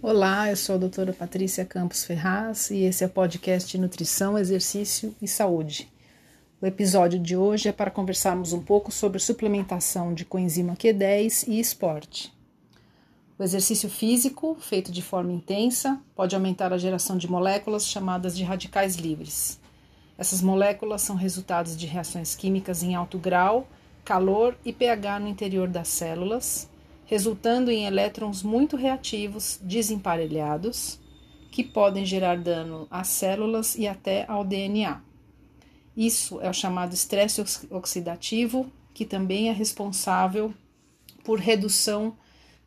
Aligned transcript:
Olá, 0.00 0.48
eu 0.48 0.56
sou 0.56 0.76
a 0.76 0.78
doutora 0.78 1.12
Patrícia 1.12 1.64
Campos 1.64 2.04
Ferraz 2.04 2.70
e 2.70 2.84
esse 2.84 3.02
é 3.02 3.08
o 3.08 3.10
podcast 3.10 3.76
Nutrição, 3.76 4.38
Exercício 4.38 5.12
e 5.20 5.26
Saúde. 5.26 5.92
O 6.62 6.66
episódio 6.66 7.18
de 7.18 7.36
hoje 7.36 7.68
é 7.68 7.72
para 7.72 7.90
conversarmos 7.90 8.52
um 8.52 8.62
pouco 8.62 8.92
sobre 8.92 9.18
suplementação 9.18 10.14
de 10.14 10.24
coenzima 10.24 10.76
Q10 10.76 11.48
e 11.48 11.58
esporte. 11.58 12.32
O 13.36 13.42
exercício 13.42 13.90
físico, 13.90 14.56
feito 14.60 14.92
de 14.92 15.02
forma 15.02 15.32
intensa, 15.32 16.00
pode 16.14 16.32
aumentar 16.32 16.72
a 16.72 16.78
geração 16.78 17.18
de 17.18 17.28
moléculas 17.28 17.84
chamadas 17.84 18.36
de 18.36 18.44
radicais 18.44 18.94
livres. 18.94 19.58
Essas 20.16 20.40
moléculas 20.40 21.02
são 21.02 21.16
resultados 21.16 21.76
de 21.76 21.86
reações 21.86 22.36
químicas 22.36 22.84
em 22.84 22.94
alto 22.94 23.18
grau, 23.18 23.66
calor 24.04 24.56
e 24.64 24.72
pH 24.72 25.18
no 25.18 25.26
interior 25.26 25.66
das 25.66 25.88
células 25.88 26.68
resultando 27.08 27.70
em 27.70 27.86
elétrons 27.86 28.42
muito 28.42 28.76
reativos 28.76 29.58
desemparelhados, 29.62 31.00
que 31.50 31.64
podem 31.64 32.04
gerar 32.04 32.36
dano 32.36 32.86
às 32.90 33.08
células 33.08 33.74
e 33.76 33.88
até 33.88 34.26
ao 34.28 34.44
DNA. 34.44 35.00
Isso 35.96 36.38
é 36.42 36.50
o 36.50 36.52
chamado 36.52 36.92
estresse 36.92 37.42
oxidativo, 37.70 38.70
que 38.92 39.06
também 39.06 39.48
é 39.48 39.52
responsável 39.52 40.52
por 41.24 41.38
redução 41.38 42.14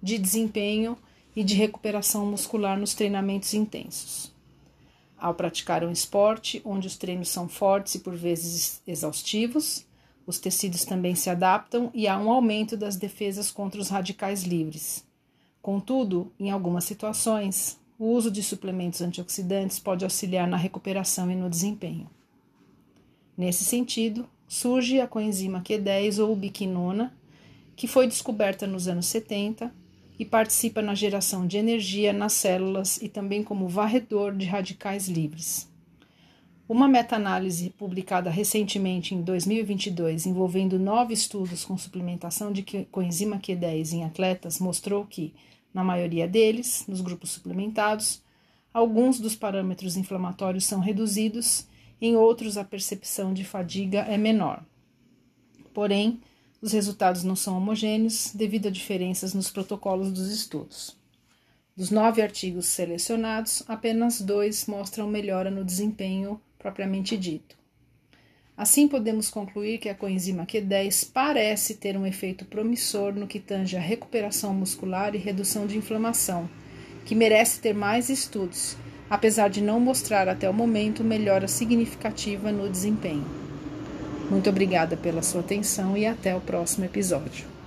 de 0.00 0.16
desempenho 0.16 0.96
e 1.34 1.42
de 1.42 1.56
recuperação 1.56 2.24
muscular 2.24 2.78
nos 2.78 2.94
treinamentos 2.94 3.52
intensos. 3.54 4.32
Ao 5.18 5.34
praticar 5.34 5.82
um 5.82 5.90
esporte 5.90 6.62
onde 6.64 6.86
os 6.86 6.96
treinos 6.96 7.28
são 7.28 7.48
fortes 7.48 7.96
e 7.96 7.98
por 7.98 8.14
vezes 8.14 8.80
exaustivos, 8.86 9.84
os 10.28 10.38
tecidos 10.38 10.84
também 10.84 11.14
se 11.14 11.30
adaptam 11.30 11.90
e 11.94 12.06
há 12.06 12.18
um 12.18 12.30
aumento 12.30 12.76
das 12.76 12.96
defesas 12.96 13.50
contra 13.50 13.80
os 13.80 13.88
radicais 13.88 14.42
livres. 14.44 15.02
Contudo, 15.62 16.30
em 16.38 16.50
algumas 16.50 16.84
situações, 16.84 17.80
o 17.98 18.04
uso 18.08 18.30
de 18.30 18.42
suplementos 18.42 19.00
antioxidantes 19.00 19.78
pode 19.78 20.04
auxiliar 20.04 20.46
na 20.46 20.58
recuperação 20.58 21.30
e 21.30 21.34
no 21.34 21.48
desempenho. 21.48 22.10
Nesse 23.34 23.64
sentido, 23.64 24.28
surge 24.46 25.00
a 25.00 25.08
coenzima 25.08 25.62
Q10 25.62 26.22
ou 26.22 26.34
ubiquinona, 26.34 27.16
que 27.74 27.88
foi 27.88 28.06
descoberta 28.06 28.66
nos 28.66 28.86
anos 28.86 29.06
70 29.06 29.72
e 30.18 30.26
participa 30.26 30.82
na 30.82 30.94
geração 30.94 31.46
de 31.46 31.56
energia 31.56 32.12
nas 32.12 32.34
células 32.34 33.00
e 33.00 33.08
também 33.08 33.42
como 33.42 33.66
varredor 33.66 34.36
de 34.36 34.44
radicais 34.44 35.08
livres. 35.08 35.67
Uma 36.68 36.86
meta-análise 36.86 37.70
publicada 37.70 38.28
recentemente 38.28 39.14
em 39.14 39.22
2022, 39.22 40.26
envolvendo 40.26 40.78
nove 40.78 41.14
estudos 41.14 41.64
com 41.64 41.78
suplementação 41.78 42.52
de 42.52 42.62
coenzima 42.90 43.38
Q10 43.38 43.92
em 43.94 44.04
atletas, 44.04 44.58
mostrou 44.58 45.06
que, 45.06 45.32
na 45.72 45.82
maioria 45.82 46.28
deles, 46.28 46.84
nos 46.86 47.00
grupos 47.00 47.30
suplementados, 47.30 48.20
alguns 48.70 49.18
dos 49.18 49.34
parâmetros 49.34 49.96
inflamatórios 49.96 50.66
são 50.66 50.78
reduzidos, 50.78 51.66
em 52.02 52.16
outros 52.16 52.58
a 52.58 52.64
percepção 52.64 53.32
de 53.32 53.44
fadiga 53.44 54.00
é 54.00 54.18
menor. 54.18 54.62
Porém, 55.72 56.20
os 56.60 56.72
resultados 56.72 57.24
não 57.24 57.34
são 57.34 57.56
homogêneos 57.56 58.30
devido 58.34 58.68
a 58.68 58.70
diferenças 58.70 59.32
nos 59.32 59.50
protocolos 59.50 60.12
dos 60.12 60.30
estudos. 60.30 60.94
Dos 61.74 61.90
nove 61.90 62.20
artigos 62.20 62.66
selecionados, 62.66 63.62
apenas 63.66 64.20
dois 64.20 64.66
mostram 64.66 65.08
melhora 65.08 65.50
no 65.50 65.64
desempenho 65.64 66.38
propriamente 66.58 67.16
dito. 67.16 67.56
Assim, 68.56 68.88
podemos 68.88 69.30
concluir 69.30 69.78
que 69.78 69.88
a 69.88 69.94
coenzima 69.94 70.44
Q10 70.44 71.10
parece 71.14 71.76
ter 71.76 71.96
um 71.96 72.04
efeito 72.04 72.44
promissor 72.44 73.14
no 73.14 73.28
que 73.28 73.38
tange 73.38 73.76
a 73.76 73.80
recuperação 73.80 74.52
muscular 74.52 75.14
e 75.14 75.18
redução 75.18 75.64
de 75.64 75.78
inflamação, 75.78 76.50
que 77.04 77.14
merece 77.14 77.60
ter 77.60 77.72
mais 77.72 78.08
estudos, 78.08 78.76
apesar 79.08 79.48
de 79.48 79.62
não 79.62 79.78
mostrar 79.78 80.28
até 80.28 80.50
o 80.50 80.54
momento 80.54 81.04
melhora 81.04 81.46
significativa 81.46 82.50
no 82.50 82.68
desempenho. 82.68 83.24
Muito 84.28 84.50
obrigada 84.50 84.96
pela 84.96 85.22
sua 85.22 85.40
atenção 85.40 85.96
e 85.96 86.04
até 86.04 86.34
o 86.34 86.40
próximo 86.40 86.84
episódio. 86.84 87.57